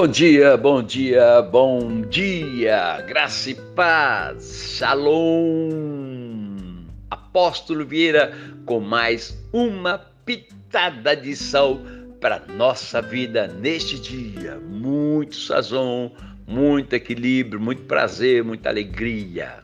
[0.00, 6.86] Bom dia, bom dia, bom dia, graça e paz, shalom.
[7.10, 8.32] Apóstolo Vieira
[8.64, 11.78] com mais uma pitada de sal
[12.18, 14.58] para nossa vida neste dia.
[14.58, 16.10] Muito sazon,
[16.46, 19.62] muito equilíbrio, muito prazer, muita alegria.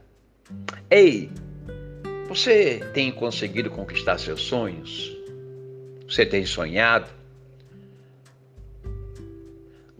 [0.90, 1.30] Ei,
[2.28, 5.16] você tem conseguido conquistar seus sonhos?
[6.06, 7.15] Você tem sonhado?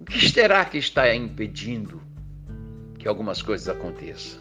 [0.07, 2.01] O que será que está impedindo
[2.97, 4.41] que algumas coisas aconteçam?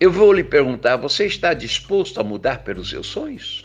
[0.00, 3.64] Eu vou lhe perguntar: você está disposto a mudar pelos seus sonhos?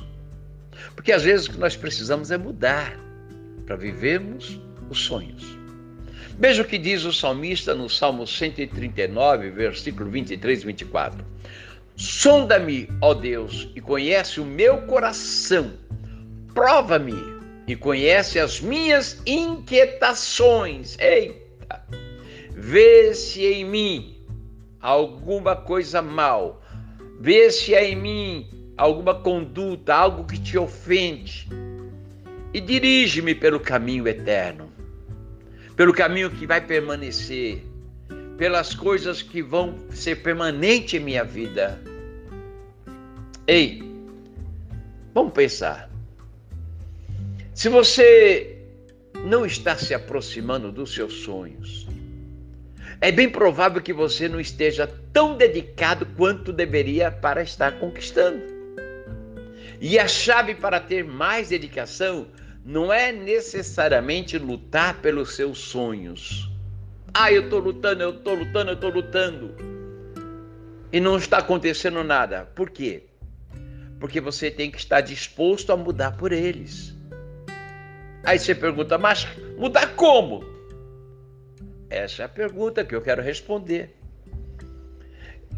[0.95, 2.95] Porque às vezes o que nós precisamos é mudar
[3.65, 5.43] para vivermos os sonhos.
[6.37, 11.25] Veja o que diz o salmista no Salmo 139, versículo 23 e 24.
[11.95, 15.73] Sonda-me, ó Deus, e conhece o meu coração.
[16.53, 17.38] Prova-me
[17.69, 20.97] e conhece as minhas inquietações.
[20.97, 21.85] Eita!
[22.49, 24.17] Vê se em mim
[24.81, 26.63] alguma coisa mal.
[27.19, 31.47] Vê se há em mim alguma conduta, algo que te ofende.
[32.51, 34.73] E dirige-me pelo caminho eterno,
[35.75, 37.63] pelo caminho que vai permanecer,
[38.35, 41.79] pelas coisas que vão ser permanentes em minha vida.
[43.45, 43.83] Ei,
[45.13, 45.88] vamos pensar.
[47.59, 48.57] Se você
[49.25, 51.85] não está se aproximando dos seus sonhos,
[53.01, 58.41] é bem provável que você não esteja tão dedicado quanto deveria para estar conquistando.
[59.81, 62.27] E a chave para ter mais dedicação
[62.63, 66.49] não é necessariamente lutar pelos seus sonhos.
[67.13, 69.53] Ah, eu estou lutando, eu estou lutando, eu estou lutando.
[70.93, 72.45] E não está acontecendo nada.
[72.55, 73.03] Por quê?
[73.99, 76.97] Porque você tem que estar disposto a mudar por eles.
[78.29, 79.27] Aí você pergunta, mas
[79.57, 80.45] mudar como?
[81.89, 83.89] Essa é a pergunta que eu quero responder.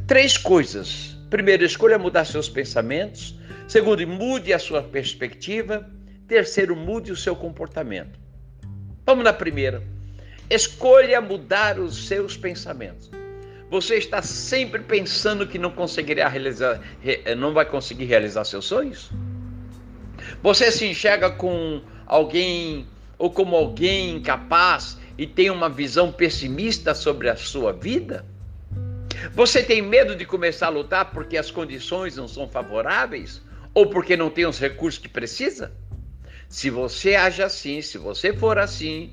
[0.08, 1.18] Três coisas.
[1.30, 3.38] Primeiro, escolha mudar seus pensamentos.
[3.68, 5.86] Segundo, mude a sua perspectiva.
[6.30, 8.18] Terceiro, mude o seu comportamento.
[9.06, 9.84] Vamos na primeira.
[10.50, 13.12] Escolha mudar os seus pensamentos.
[13.70, 16.80] Você está sempre pensando que não conseguirá realizar,
[17.38, 19.12] não vai conseguir realizar seus sonhos?
[20.42, 27.30] Você se enxerga com alguém ou como alguém incapaz e tem uma visão pessimista sobre
[27.30, 28.26] a sua vida?
[29.34, 33.42] Você tem medo de começar a lutar porque as condições não são favoráveis
[33.74, 35.72] ou porque não tem os recursos que precisa?
[36.50, 39.12] Se você age assim, se você for assim,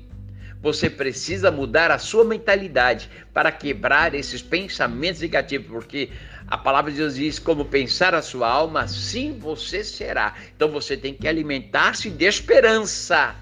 [0.61, 6.09] você precisa mudar a sua mentalidade para quebrar esses pensamentos negativos, porque
[6.47, 10.35] a palavra de Deus diz: como pensar a sua alma, assim você será.
[10.55, 13.35] Então você tem que alimentar-se de esperança.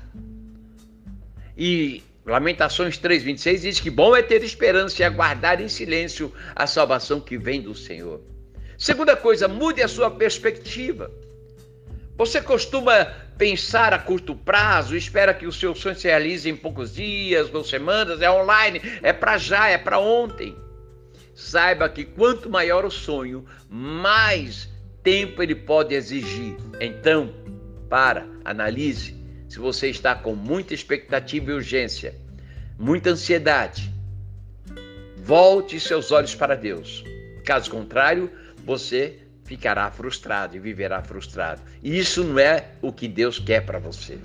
[1.58, 7.20] E Lamentações 3,26 diz que bom é ter esperança e aguardar em silêncio a salvação
[7.20, 8.22] que vem do Senhor.
[8.78, 11.10] Segunda coisa, mude a sua perspectiva.
[12.18, 13.06] Você costuma
[13.38, 17.64] pensar a curto prazo, espera que o seu sonho se realize em poucos dias ou
[17.64, 20.56] semanas, é online, é para já, é para ontem.
[21.36, 24.68] Saiba que quanto maior o sonho, mais
[25.04, 26.58] tempo ele pode exigir.
[26.82, 27.32] Então,
[27.88, 29.18] para, analise
[29.48, 32.16] se você está com muita expectativa e urgência,
[32.78, 33.92] muita ansiedade.
[35.18, 37.04] Volte seus olhos para Deus.
[37.46, 38.32] Caso contrário,
[38.66, 41.62] você ficará frustrado e viverá frustrado.
[41.82, 44.20] E isso não é o que Deus quer para você.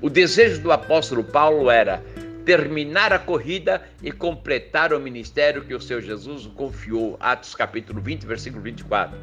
[0.00, 2.02] O desejo do apóstolo Paulo era
[2.44, 7.18] terminar a corrida e completar o ministério que o seu Jesus confiou.
[7.20, 9.16] Atos capítulo 20, versículo 24.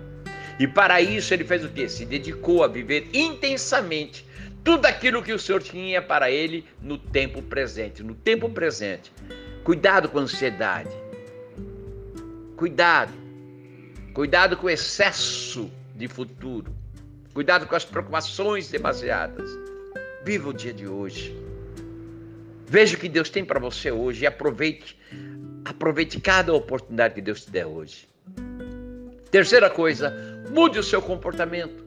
[0.59, 1.89] E para isso ele fez o quê?
[1.89, 4.23] Se dedicou a viver intensamente
[4.63, 8.03] tudo aquilo que o Senhor tinha para ele no tempo presente.
[8.03, 9.11] No tempo presente.
[9.63, 10.91] Cuidado com a ansiedade.
[12.55, 13.26] Cuidado
[14.17, 16.75] Cuidado com o excesso de futuro.
[17.35, 19.47] Cuidado com as preocupações demasiadas.
[20.25, 21.37] Viva o dia de hoje.
[22.65, 24.99] Veja o que Deus tem para você hoje e aproveite.
[25.63, 28.09] Aproveite cada oportunidade que Deus te der hoje.
[29.29, 30.11] Terceira coisa,
[30.49, 31.85] mude o seu comportamento.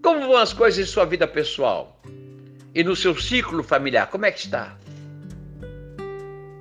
[0.00, 2.00] Como vão as coisas em sua vida pessoal?
[2.72, 4.78] E no seu ciclo familiar, como é que está?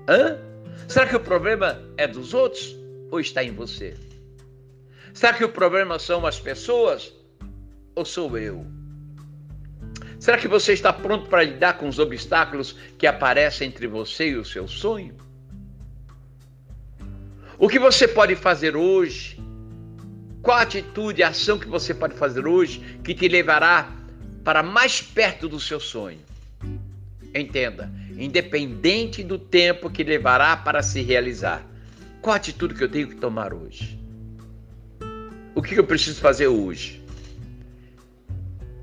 [0.07, 0.39] Hã?
[0.87, 2.75] Será que o problema é dos outros
[3.11, 3.95] ou está em você?
[5.13, 7.13] Será que o problema são as pessoas
[7.95, 8.65] ou sou eu?
[10.19, 14.35] Será que você está pronto para lidar com os obstáculos que aparecem entre você e
[14.35, 15.15] o seu sonho?
[17.57, 19.39] O que você pode fazer hoje?
[20.41, 23.93] Qual a atitude, a ação que você pode fazer hoje que te levará
[24.43, 26.19] para mais perto do seu sonho?
[27.33, 31.65] Entenda, independente do tempo que levará para se realizar.
[32.21, 33.99] Qual a atitude que eu tenho que tomar hoje?
[35.59, 37.03] O que eu preciso fazer hoje?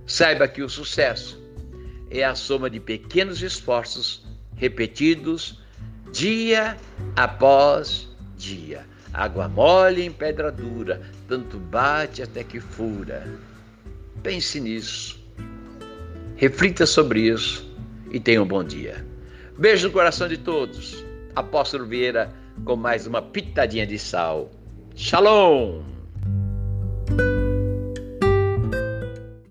[0.06, 1.42] Saiba que o sucesso
[2.10, 4.26] é a soma de pequenos esforços
[4.56, 5.58] repetidos
[6.12, 6.76] dia
[7.16, 8.84] após dia.
[9.10, 13.26] Água mole em pedra dura, tanto bate até que fura.
[14.22, 15.18] Pense nisso.
[16.36, 17.74] Reflita sobre isso
[18.10, 19.02] e tenha um bom dia.
[19.58, 21.02] Beijo no coração de todos.
[21.34, 22.30] Apóstolo Vieira
[22.66, 24.50] com mais uma pitadinha de sal.
[24.94, 25.95] Shalom!